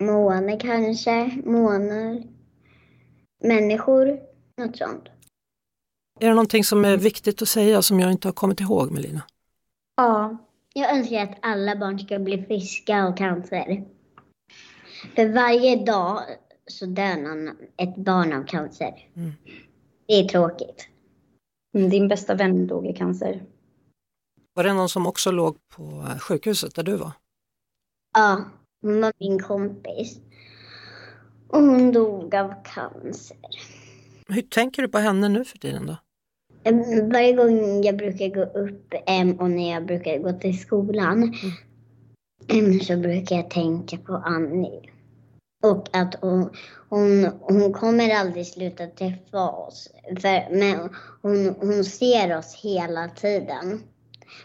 [0.00, 2.22] Måne kanske, månar,
[3.42, 4.20] människor,
[4.56, 5.04] något sånt.
[6.20, 9.22] Är det någonting som är viktigt att säga som jag inte har kommit ihåg Melina?
[9.96, 10.36] Ja,
[10.74, 13.84] jag önskar att alla barn ska bli friska och cancer.
[15.14, 16.22] För varje dag
[16.66, 19.08] så dör någon, ett barn av cancer.
[19.16, 19.32] Mm.
[20.06, 20.88] Det är tråkigt.
[21.76, 23.42] Mm, din bästa vän dog i cancer.
[24.54, 27.12] Var det någon som också låg på sjukhuset där du var?
[28.14, 28.44] Ja,
[28.82, 30.20] hon var min kompis.
[31.48, 33.36] Och hon dog av cancer.
[34.28, 35.96] Hur tänker du på henne nu för tiden då?
[37.12, 38.94] Varje gång jag brukar gå upp
[39.40, 41.34] och när jag brukar gå till skolan
[42.48, 42.80] mm.
[42.80, 44.95] så brukar jag tänka på Annie.
[45.70, 46.50] Och att hon,
[46.88, 49.88] hon, hon kommer aldrig sluta träffa oss.
[50.20, 50.90] För, men
[51.22, 53.82] hon, hon ser oss hela tiden.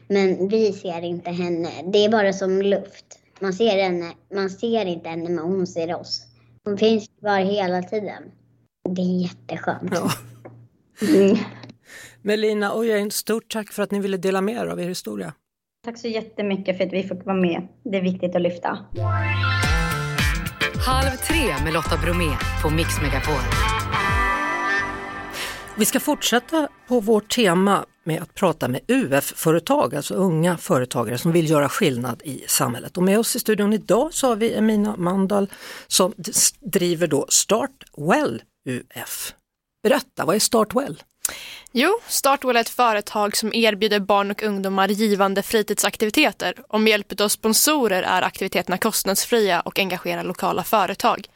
[0.07, 1.69] Men vi ser inte henne.
[1.85, 3.05] Det är bara som luft.
[3.39, 6.25] Man ser, henne, man ser inte henne, men hon ser oss.
[6.63, 8.23] Hon finns kvar hela tiden.
[8.89, 9.91] Det är jätteskönt.
[9.91, 10.11] Ja.
[11.07, 11.37] Mm.
[12.21, 15.33] Melina och Jane, stort tack för att ni ville dela med er av er historia.
[15.85, 17.67] Tack så jättemycket för att vi fick vara med.
[17.83, 18.77] Det är viktigt att lyfta.
[20.85, 23.41] Halv tre med Lotta Bromé på Mix Megapol.
[25.75, 31.31] Vi ska fortsätta på vårt tema med att prata med UF-företag, alltså unga företagare som
[31.31, 32.97] vill göra skillnad i samhället.
[32.97, 35.47] Och med oss i studion idag så har vi Emina Mandal
[35.87, 36.13] som
[36.59, 39.33] driver då Start Well UF.
[39.83, 41.03] Berätta, vad är Startwell?
[41.71, 46.53] Jo, Startwell är ett företag som erbjuder barn och ungdomar givande fritidsaktiviteter.
[46.69, 51.27] Och med hjälp av sponsorer är aktiviteterna kostnadsfria och engagerar lokala företag.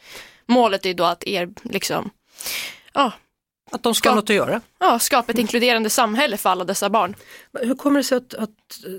[0.45, 2.10] Målet är då att er, liksom,
[2.93, 3.12] ja,
[3.71, 4.62] att de ska ha något att göra?
[4.80, 7.15] Ja, skapa ett inkluderande samhälle för alla dessa barn.
[7.62, 8.50] Hur kommer det sig att, att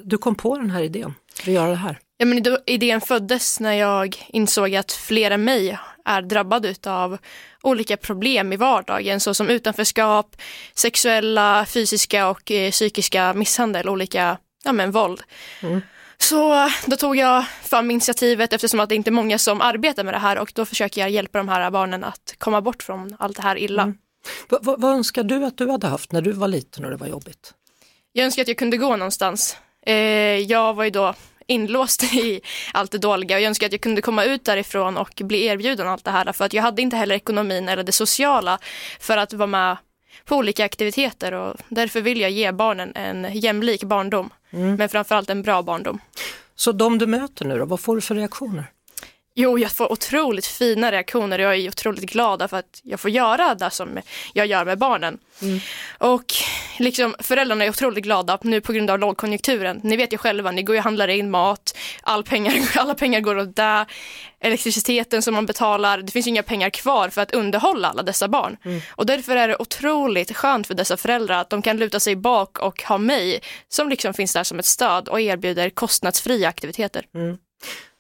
[0.05, 1.99] du kom på den här idén, att göra det här?
[2.19, 7.19] Ja, men idén föddes när jag insåg att flera än mig är drabbade av
[7.63, 10.37] olika problem i vardagen såsom utanförskap,
[10.75, 15.23] sexuella, fysiska och eh, psykiska misshandel, olika ja, men, våld.
[15.63, 15.81] Mm.
[16.19, 20.15] Så då tog jag fram initiativet eftersom att det inte är många som arbetar med
[20.15, 23.37] det här och då försöker jag hjälpa de här barnen att komma bort från allt
[23.37, 23.83] det här illa.
[23.83, 23.97] Mm.
[24.63, 27.55] vad önskar du att du hade haft när du var liten och det var jobbigt?
[28.13, 29.57] Jag önskar att jag kunde gå någonstans.
[29.87, 29.95] Eh,
[30.39, 31.15] jag var ju då
[31.47, 32.41] inlåst i
[32.73, 35.89] allt det dåliga och jag önskar att jag kunde komma ut därifrån och bli erbjuden
[35.89, 38.59] allt det här för att jag hade inte heller ekonomin eller det sociala
[39.01, 39.77] för att vara med
[40.25, 44.77] på olika aktiviteter och därför vill jag ge barnen en jämlik barndom mm.
[44.77, 46.01] men framförallt en bra barndom.
[46.55, 48.65] Så de du möter nu då, vad får du för reaktioner?
[49.39, 53.11] Jo, jag får otroligt fina reaktioner och jag är otroligt glad för att jag får
[53.11, 54.01] göra det som
[54.33, 55.19] jag gör med barnen.
[55.43, 55.61] Mm.
[55.99, 56.35] Och
[56.79, 59.81] liksom, föräldrarna är otroligt glada nu på grund av lågkonjunkturen.
[59.83, 63.39] Ni vet ju själva, ni går och handlar in mat, all pengar, alla pengar går
[63.39, 63.87] åt det,
[64.41, 68.57] elektriciteten som man betalar, det finns inga pengar kvar för att underhålla alla dessa barn.
[68.65, 68.81] Mm.
[68.91, 72.59] Och därför är det otroligt skönt för dessa föräldrar att de kan luta sig bak
[72.59, 77.05] och ha mig som liksom finns där som ett stöd och erbjuder kostnadsfria aktiviteter.
[77.15, 77.37] Mm.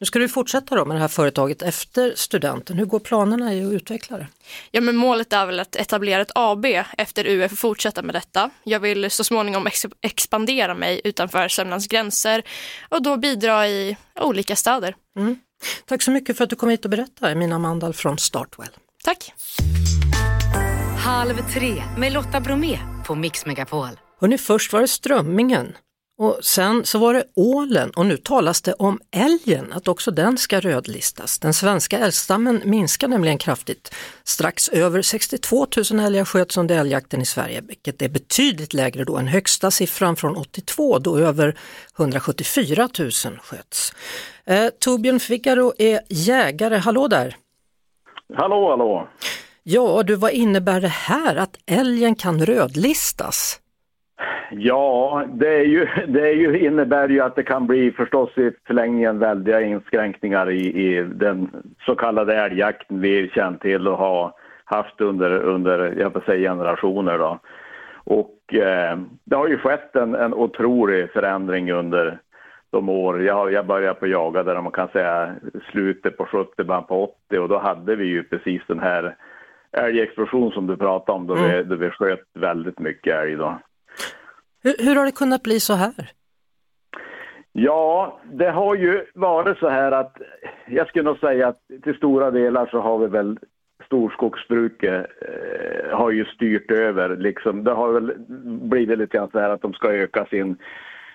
[0.00, 2.78] Nu ska du fortsätta då med det här företaget efter studenten.
[2.78, 4.26] Hur går planerna i att utveckla det?
[4.70, 6.66] Ja, men målet är väl att etablera ett AB
[6.98, 8.50] efter UF och fortsätta med detta.
[8.64, 12.42] Jag vill så småningom ex expandera mig utanför Sörmlands gränser
[12.88, 14.96] och då bidra i olika städer.
[15.18, 15.38] Mm.
[15.86, 18.68] Tack så mycket för att du kom hit och berättade, Mina Mandal från Startwell.
[19.04, 19.32] Tack.
[21.04, 23.88] Halv tre med Lotta Bromé på Mix Megapol.
[24.20, 25.76] Hörrni, först var det strömmingen.
[26.18, 30.38] Och sen så var det ålen och nu talas det om älgen, att också den
[30.38, 31.38] ska rödlistas.
[31.38, 33.94] Den svenska älgstammen minskar nämligen kraftigt.
[34.24, 39.16] Strax över 62 000 älgar sköts under älgjakten i Sverige, vilket är betydligt lägre då
[39.16, 41.56] än högsta siffran från 82 då över
[41.98, 43.10] 174 000
[43.42, 43.92] sköts.
[44.44, 47.36] Eh, Torbjörn Figaro är jägare, hallå där!
[48.34, 49.08] Hallå, hallå!
[49.62, 53.60] Ja du, vad innebär det här att älgen kan rödlistas?
[54.50, 58.52] Ja, det, är ju, det är ju, innebär ju att det kan bli förstås i
[58.66, 61.50] förlängningen väldiga inskränkningar i, i den
[61.86, 64.32] så kallade älgjakten vi känt till och har
[64.64, 67.18] haft under, under jag får säga generationer.
[67.18, 67.38] Då.
[68.04, 72.18] Och eh, det har ju skett en, en otrolig förändring under
[72.70, 73.22] de år.
[73.22, 75.34] Jag, jag började på jaga där man kan säga
[75.70, 79.16] slutet på 70, början på 80 och då hade vi ju precis den här
[79.72, 81.50] älgexplosion som du pratade om då, mm.
[81.50, 83.34] vi, då vi sköt väldigt mycket älg.
[83.34, 83.58] Då.
[84.66, 85.92] Hur, hur har det kunnat bli så här?
[87.52, 90.16] Ja, det har ju varit så här att
[90.66, 93.38] jag skulle nog säga att till stora delar så har vi väl
[93.86, 97.64] storskogsbruket eh, har ju styrt över liksom.
[97.64, 98.12] Det har väl
[98.70, 100.56] blivit lite grann så här att de ska öka sin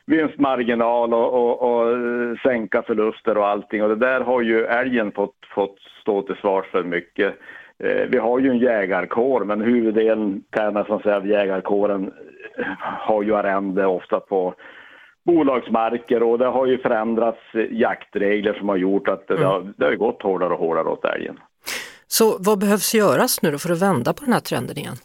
[0.06, 1.98] vinstmarginal och, och, och
[2.44, 6.66] sänka förluster och allting och det där har ju älgen fått, fått stå till svars
[6.72, 7.36] för mycket.
[7.80, 12.12] Eh, vi har ju en jägarkår men huvuddelen kan jag nästan säga av jägarkåren
[12.82, 14.54] har ju arrende ofta på
[15.26, 17.40] bolagsmarker och det har ju förändrats
[17.72, 19.48] jaktregler som har gjort att det, mm.
[19.48, 21.40] har, det har gått hårdare och hårdare åt älgen.
[22.08, 24.96] Så vad behövs göras nu då för att vända på den här trenden igen?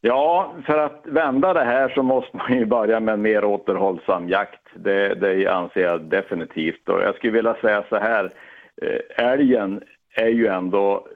[0.00, 4.28] Ja, för att vända det här så måste man ju börja med en mer återhållsam
[4.28, 4.60] jakt.
[4.74, 6.88] Det, det anser jag definitivt.
[6.88, 8.30] Och jag skulle vilja säga så här,
[8.82, 9.82] eh, älgen
[10.14, 11.08] är ju ändå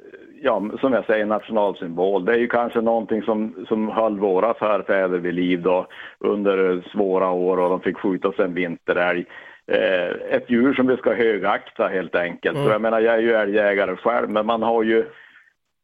[0.43, 2.25] ja, som jag säger, nationalsymbol.
[2.25, 5.87] Det är ju kanske någonting som, som höll våra förfäder vid liv då
[6.19, 9.25] under svåra år och de fick skjuta sig en vinterälg.
[9.67, 12.57] Eh, ett djur som vi ska högakta helt enkelt.
[12.57, 12.67] Mm.
[12.67, 15.05] Så jag menar, jag är ju älgjägare själv, men man har ju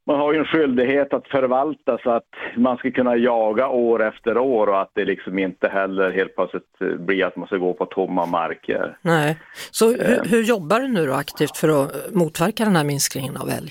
[0.07, 4.39] man har ju en skyldighet att förvalta så att man ska kunna jaga år efter
[4.39, 7.87] år och att det liksom inte heller helt plötsligt blir att man ska gå på
[7.87, 8.99] tomma marker.
[9.03, 9.39] Nej,
[9.71, 10.31] så hur, eh.
[10.31, 13.71] hur jobbar du nu då aktivt för att motverka den här minskningen av älg?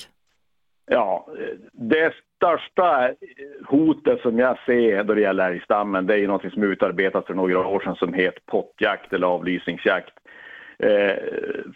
[0.89, 1.27] Ja,
[1.71, 3.09] det största
[3.65, 7.33] hotet som jag ser då det gäller älgstammen det är ju något som utarbetats för
[7.33, 10.13] några år sedan som heter pottjakt eller avlysningsjakt.
[10.79, 11.15] Eh,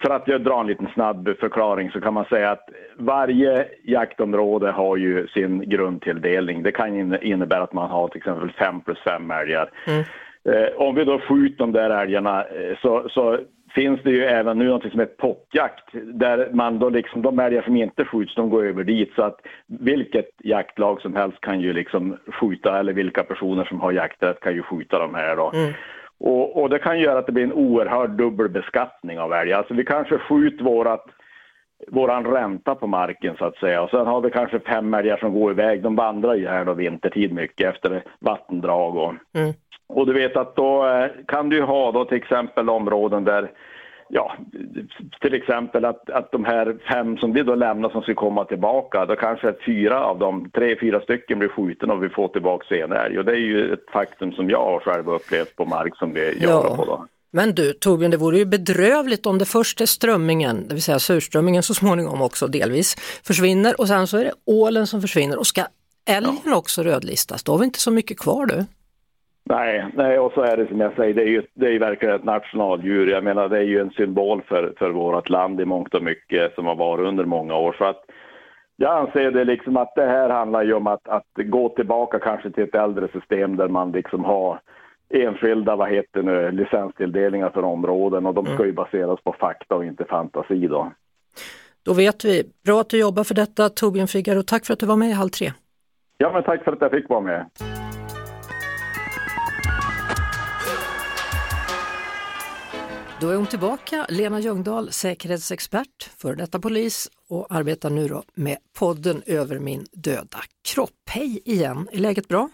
[0.02, 4.71] för att jag drar en liten snabb förklaring så kan man säga att varje jaktområde
[4.71, 6.63] har ju sin grundtilldelning.
[6.63, 9.69] Det kan innebära att man har till exempel 5 plus 5 älgar.
[9.88, 10.04] Mm.
[10.43, 13.39] Eh, om vi då skjuter de där älgarna eh, så, så
[13.75, 17.62] finns det ju även nu något som heter pottjakt där man då liksom, de älgar
[17.62, 21.73] som inte skjuts, de går över dit så att vilket jaktlag som helst kan ju
[21.73, 25.51] liksom skjuta eller vilka personer som har jakträtt kan ju skjuta de här då.
[25.53, 25.73] Mm.
[26.19, 29.57] Och, och, det kan göra att det blir en oerhörd dubbelbeskattning av älgar.
[29.57, 31.05] Alltså vi kanske skjuter vårat
[31.88, 33.82] våran ränta på marken så att säga.
[33.82, 35.82] Och sen har vi kanske fem älgar som går iväg.
[35.82, 39.54] De vandrar ju här då vintertid mycket efter vattendrag och, mm.
[39.88, 43.52] och du vet att då eh, kan du ha då till exempel områden där
[44.12, 44.36] ja,
[45.22, 49.06] till exempel att, att de här fem som vi då lämnar som ska komma tillbaka,
[49.06, 52.91] då kanske fyra av dem, tre, fyra stycken blir skjutna och vi får tillbaka en
[52.91, 53.20] älg.
[53.20, 56.38] Och det är ju ett faktum som jag har själv upplevt på mark som vi
[56.41, 56.50] ja.
[56.50, 57.06] gör på då.
[57.34, 61.00] Men du Torbjörn, det vore ju bedrövligt om det först är strömmingen, det vill säga
[61.00, 62.96] surströmmingen så småningom också delvis,
[63.28, 65.62] försvinner och sen så är det ålen som försvinner och ska
[66.10, 66.56] älgen ja.
[66.56, 68.65] också rödlistas, då har vi inte så mycket kvar du.
[69.44, 72.15] Nej, nej, och så är det som jag säger, det är ju, det är verkligen
[72.15, 73.08] ett nationaldjur.
[73.08, 76.56] Jag menar, det är ju en symbol för, för vårt land i mångt och mycket
[76.56, 77.76] som har varit under många år.
[77.78, 78.04] Så att
[78.76, 82.52] jag anser det liksom att det här handlar ju om att, att gå tillbaka kanske
[82.52, 84.60] till ett äldre system där man liksom har
[85.13, 88.76] enskilda vad heter nu, licenstilldelningar för områden och de ska ju mm.
[88.76, 90.91] baseras på fakta och inte fantasi då.
[91.84, 92.43] Då vet vi.
[92.65, 94.43] Bra att du jobbar för detta Torbjörn Figaro.
[94.43, 95.52] Tack för att du var med i Halv tre.
[96.17, 97.45] Ja, men tack för att jag fick vara med.
[103.21, 109.21] Då är hon tillbaka, Lena Ljungdahl, säkerhetsexpert, för detta polis och arbetar nu med podden
[109.26, 110.38] Över min döda
[110.74, 110.89] kropp.
[111.10, 112.50] Hej igen, är läget bra?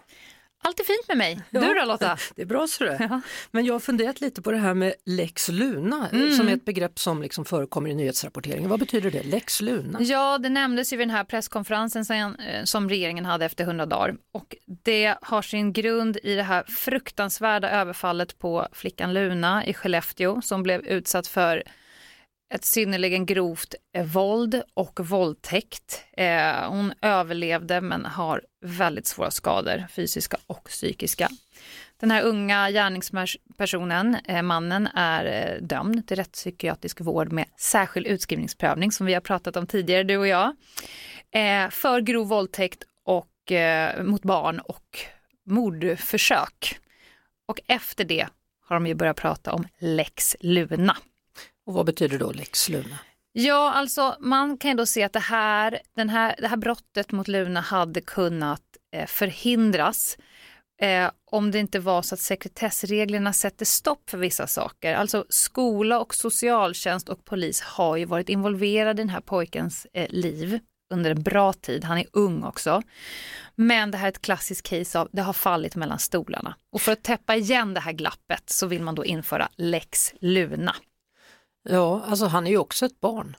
[0.64, 1.40] Allt är fint med mig.
[1.50, 2.18] Du då Lotta?
[2.36, 2.98] Det är bra så det.
[3.10, 3.22] Ja.
[3.52, 6.32] Men jag har funderat lite på det här med lex Luna mm.
[6.32, 8.70] som är ett begrepp som liksom förekommer i nyhetsrapporteringen.
[8.70, 10.02] Vad betyder det, lex Luna?
[10.02, 14.16] Ja, det nämndes ju vid den här presskonferensen eh, som regeringen hade efter 100 dagar
[14.32, 20.42] och det har sin grund i det här fruktansvärda överfallet på flickan Luna i Skellefteå
[20.42, 21.64] som blev utsatt för
[22.54, 26.04] ett synnerligen grovt eh, våld och våldtäkt.
[26.18, 31.30] Eh, hon överlevde men har väldigt svåra skador, fysiska och psykiska.
[32.00, 38.92] Den här unga gärningspersonen, eh, mannen, är eh, dömd till rättspsykiatrisk vård med särskild utskrivningsprövning
[38.92, 40.56] som vi har pratat om tidigare, du och jag,
[41.32, 45.00] eh, för grov våldtäkt och, eh, mot barn och
[45.46, 46.80] mordförsök.
[47.46, 48.28] Och efter det
[48.66, 50.98] har de ju börjat prata om lex Luna.
[51.68, 53.00] Och vad betyder då lex Luna?
[53.32, 57.12] Ja, alltså man kan ju då se att det här, den här, det här brottet
[57.12, 58.62] mot Luna hade kunnat
[58.96, 60.18] eh, förhindras
[60.82, 64.96] eh, om det inte var så att sekretessreglerna sätter stopp för vissa saker.
[64.96, 70.10] Alltså skola och socialtjänst och polis har ju varit involverade i den här pojkens eh,
[70.10, 70.60] liv
[70.94, 71.84] under en bra tid.
[71.84, 72.82] Han är ung också.
[73.56, 76.56] Men det här är ett klassiskt case av det har fallit mellan stolarna.
[76.72, 80.76] Och för att täppa igen det här glappet så vill man då införa lex Luna.
[81.70, 83.36] Ja, alltså han är ju också ett barn.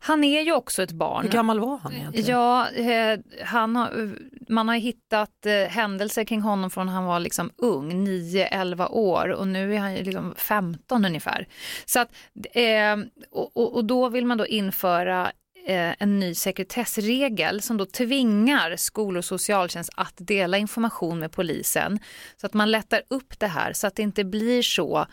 [0.00, 1.24] Han är ju också ett barn.
[1.24, 2.30] Hur gammal var han egentligen?
[2.30, 4.16] Ja, eh, han har,
[4.48, 9.48] man har hittat eh, händelser kring honom från han var liksom ung, 9-11 år och
[9.48, 11.48] nu är han liksom 15 ungefär.
[11.84, 12.08] Så att,
[12.52, 12.96] eh,
[13.30, 15.32] och, och, då vill man då införa
[15.68, 21.98] en ny sekretessregel som då tvingar skol och socialtjänst att dela information med polisen
[22.36, 25.06] så att man lättar upp det här så att det inte blir så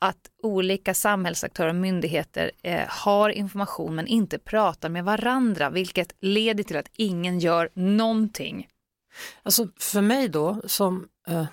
[0.00, 6.64] att olika samhällsaktörer och myndigheter eh, har information men inte pratar med varandra vilket leder
[6.64, 8.68] till att ingen gör någonting.
[9.42, 11.46] Alltså för mig då som eh,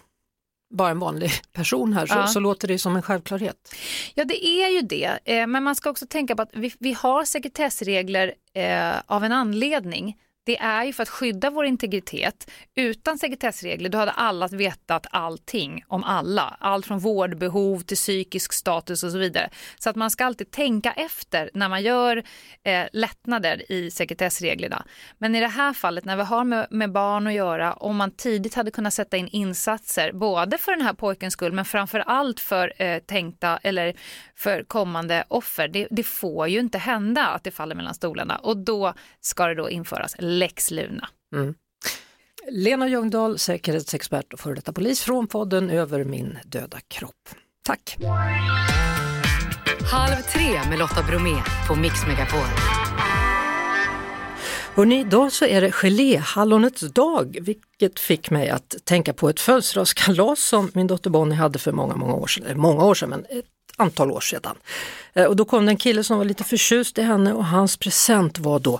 [0.73, 2.27] bara en vanlig person här så, ja.
[2.27, 3.75] så, låter det som en självklarhet.
[4.15, 6.93] Ja det är ju det eh, men man ska också tänka på att vi, vi
[6.93, 12.51] har sekretessregler eh, av en anledning det är ju för att skydda vår integritet.
[12.75, 16.57] Utan sekretessregler då hade alla vetat allting om alla.
[16.59, 19.49] Allt från vårdbehov till psykisk status och så vidare.
[19.79, 22.23] Så att man ska alltid tänka efter när man gör
[22.63, 24.85] eh, lättnader i sekretessreglerna.
[25.17, 28.11] Men i det här fallet när vi har med, med barn att göra, om man
[28.11, 32.39] tidigt hade kunnat sätta in insatser både för den här pojkens skull men framför allt
[32.39, 33.93] för eh, tänkta eller
[34.35, 35.67] för kommande offer.
[35.67, 39.55] Det, det får ju inte hända att det faller mellan stolarna och då ska det
[39.55, 41.09] då införas lex Luna.
[41.35, 41.53] Mm.
[42.49, 47.29] Lena Ljungdahl, säkerhetsexpert och före detta polis från podden Över min döda kropp.
[47.65, 47.97] Tack!
[49.91, 51.35] Halv tre med Lotta Bromé
[51.67, 52.47] på Mix Megapol.
[54.75, 60.39] Hörrni, idag så är det geléhallonets dag, vilket fick mig att tänka på ett födelsedagskalas
[60.39, 63.45] som min dotter Bonnie hade för många, många år sedan, många år sedan, men ett
[63.77, 64.55] antal år sedan.
[65.13, 67.77] Eh, och då kom det en kille som var lite förtjust i henne och hans
[67.77, 68.79] present var då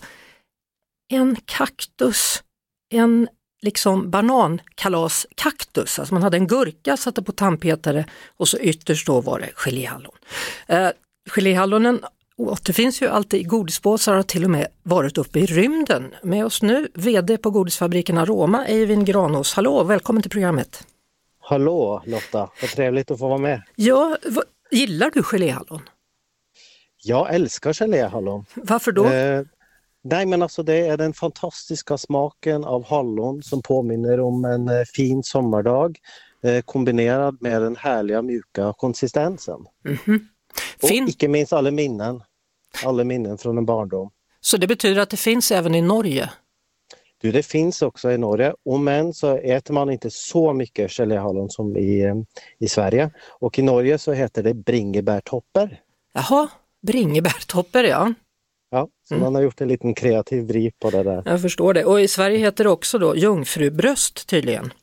[1.10, 2.44] en kaktus,
[2.90, 3.28] en
[3.62, 8.06] liksom banankalaskaktus, alltså man hade en gurka, satte på tandpetare
[8.38, 10.16] och så ytterst då var det geléhallon.
[10.68, 10.90] Eh,
[11.30, 12.00] Geléhallonen
[12.38, 16.16] återfinns ju alltid i godispåsar och har till och med varit uppe i rymden.
[16.24, 19.54] Med oss nu VD på godisfabriken Aroma, Eivind Granås.
[19.54, 20.88] Hallå, välkommen till programmet.
[21.40, 23.62] Hallå Lotta, vad trevligt att få vara med.
[23.76, 25.82] Ja, vad, gillar du geléhallon?
[27.04, 28.46] Jag älskar geléhallon.
[28.54, 29.06] Varför då?
[29.06, 29.42] Eh,
[30.04, 34.84] nej men alltså det är den fantastiska smaken av hallon som påminner om en eh,
[34.96, 36.00] fin sommardag
[36.44, 39.66] eh, kombinerad med den härliga mjuka konsistensen.
[39.86, 40.20] Mm -hmm.
[40.82, 42.24] Och icke minst alla minnen.
[42.86, 44.10] Alla minnen från en barndom.
[44.42, 46.30] Så det betyder att det finns även i Norge?
[47.22, 51.50] Du, det finns också i Norge, och men så äter man inte så mycket geléhallon
[51.50, 52.16] som i, eh,
[52.60, 53.12] i Sverige.
[53.30, 55.82] Och i Norge så heter det bringebärtopper.
[56.14, 56.48] Jaha,
[56.82, 58.14] bringebärtopper ja.
[58.74, 59.24] Ja, så mm.
[59.24, 61.24] man har gjort en liten kreativ vrid på det där.
[61.26, 61.86] Jag förstår det.
[61.86, 64.74] Och i Sverige heter det också då jungfrubröst tydligen.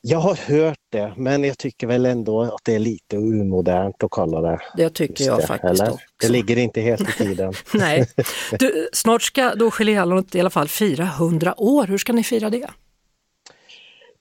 [0.00, 4.10] Jag har hört det, men jag tycker väl ändå att det är lite omodernt att
[4.10, 4.60] kalla det.
[4.76, 5.92] Det tycker jag det, faktiskt eller?
[5.92, 6.06] också.
[6.20, 7.52] Det ligger inte helt i tiden.
[7.74, 8.06] Nej.
[8.58, 11.86] Du, snart ska då geléhallonet i alla fall fira 100 år.
[11.86, 12.70] Hur ska ni fira det?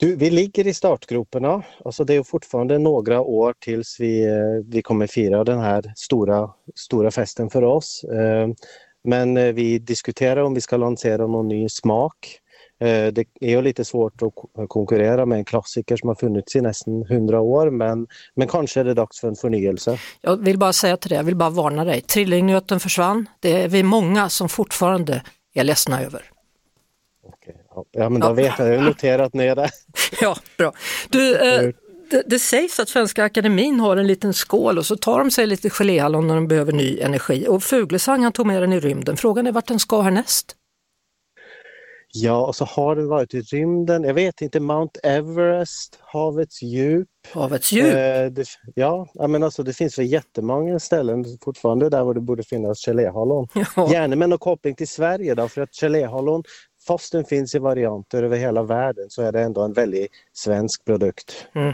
[0.02, 1.64] Du, vi ligger i startgroparna.
[1.86, 6.49] Alltså det är fortfarande några år tills vi, eh, vi kommer fira den här stora,
[6.76, 8.04] stora festen för oss.
[8.04, 8.47] Eh,
[9.04, 12.38] men eh, vi diskuterar om vi ska lansera någon ny smak.
[13.14, 17.06] Det är ju lite svårt att konkurrera med en klassiker som har funnits i nästan
[17.10, 19.97] 100 år men, men kanske är det dags för en förnyelse.
[20.22, 22.02] Jag vill bara säga till dig, jag vill bara varna dig.
[22.02, 23.30] Trillingnöten försvann.
[23.39, 25.22] Det är vi många som fortfarande
[25.54, 26.32] är ledsna över.
[27.92, 28.34] Ja, men då ja.
[28.34, 29.70] vet jag, jag har noterat ner det.
[30.22, 30.74] Ja, bra.
[31.10, 31.70] Du, eh,
[32.10, 35.48] det, det, sägs att Svenska Akademin har en liten skål och så tar de sig
[35.48, 39.18] lite geléhallon när de behöver ny energi och Fuglesang han tog med den i rymden.
[39.18, 40.56] Frågan är vart den ska härnäst?
[42.14, 44.04] Ja, och så har den varit i rymden.
[44.04, 47.08] Jag vet inte, Mount Everest, havets djup.
[47.34, 47.86] Havets djup?
[47.86, 48.46] Eh, det,
[48.76, 53.48] ja, men alltså det finns väl jättemånga ställen fortfarande där det borde finnas geléhallon.
[53.76, 53.92] Ja.
[53.92, 56.44] Gärna med någon koppling till Sverige då, för att geléhallon,
[56.88, 60.86] fast den finns i varianter över hela världen, så är det ändå en väldigt svensk
[60.86, 61.48] produkt.
[61.56, 61.74] Mm.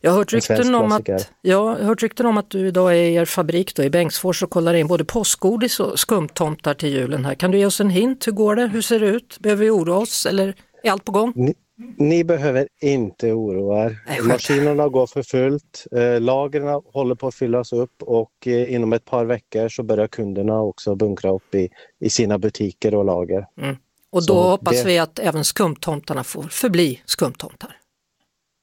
[0.00, 2.90] Jag har hört rykten, om att, ja, jag har hört rykten om att du idag
[2.90, 6.88] är i er fabrik då, i Bengtsfors och kollar in både påskgodis och skumtomtar till
[6.88, 7.24] julen.
[7.24, 7.34] här.
[7.34, 8.26] Kan du ge oss en hint?
[8.26, 8.66] Hur går det?
[8.66, 9.38] Hur ser det ut?
[9.40, 11.32] Behöver vi oroa oss eller är allt på gång?
[11.36, 11.54] Ni,
[11.96, 14.22] ni behöver inte oroa er.
[14.28, 15.86] Maskinerna går för fullt.
[15.92, 20.06] Eh, lagren håller på att fyllas upp och eh, inom ett par veckor så börjar
[20.06, 21.68] kunderna också bunkra upp i,
[22.00, 23.46] i sina butiker och lager.
[23.60, 23.76] Mm.
[24.12, 24.84] Och då så hoppas det...
[24.84, 27.76] vi att även skumtomtarna får förbli skumtomtar.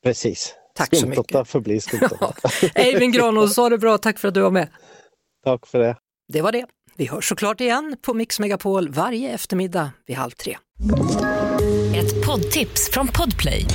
[0.04, 0.56] Precis.
[0.76, 1.48] Tack så mycket.
[1.48, 2.54] förblir skumtomtar.
[2.76, 3.98] Eivind Granås, ha det bra.
[3.98, 4.68] Tack för att du var med.
[5.44, 5.98] Tack för det.
[6.34, 6.66] Det var det.
[6.96, 10.58] Vi hörs såklart igen på Mix Megapol varje eftermiddag vid halv tre.
[11.96, 13.66] Ett poddtips från Podplay.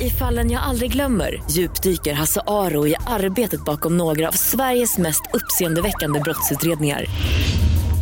[0.00, 5.22] I fallen jag aldrig glömmer djupdyker Hasse Aro i arbetet bakom några av Sveriges mest
[5.32, 7.06] uppseendeväckande brottsutredningar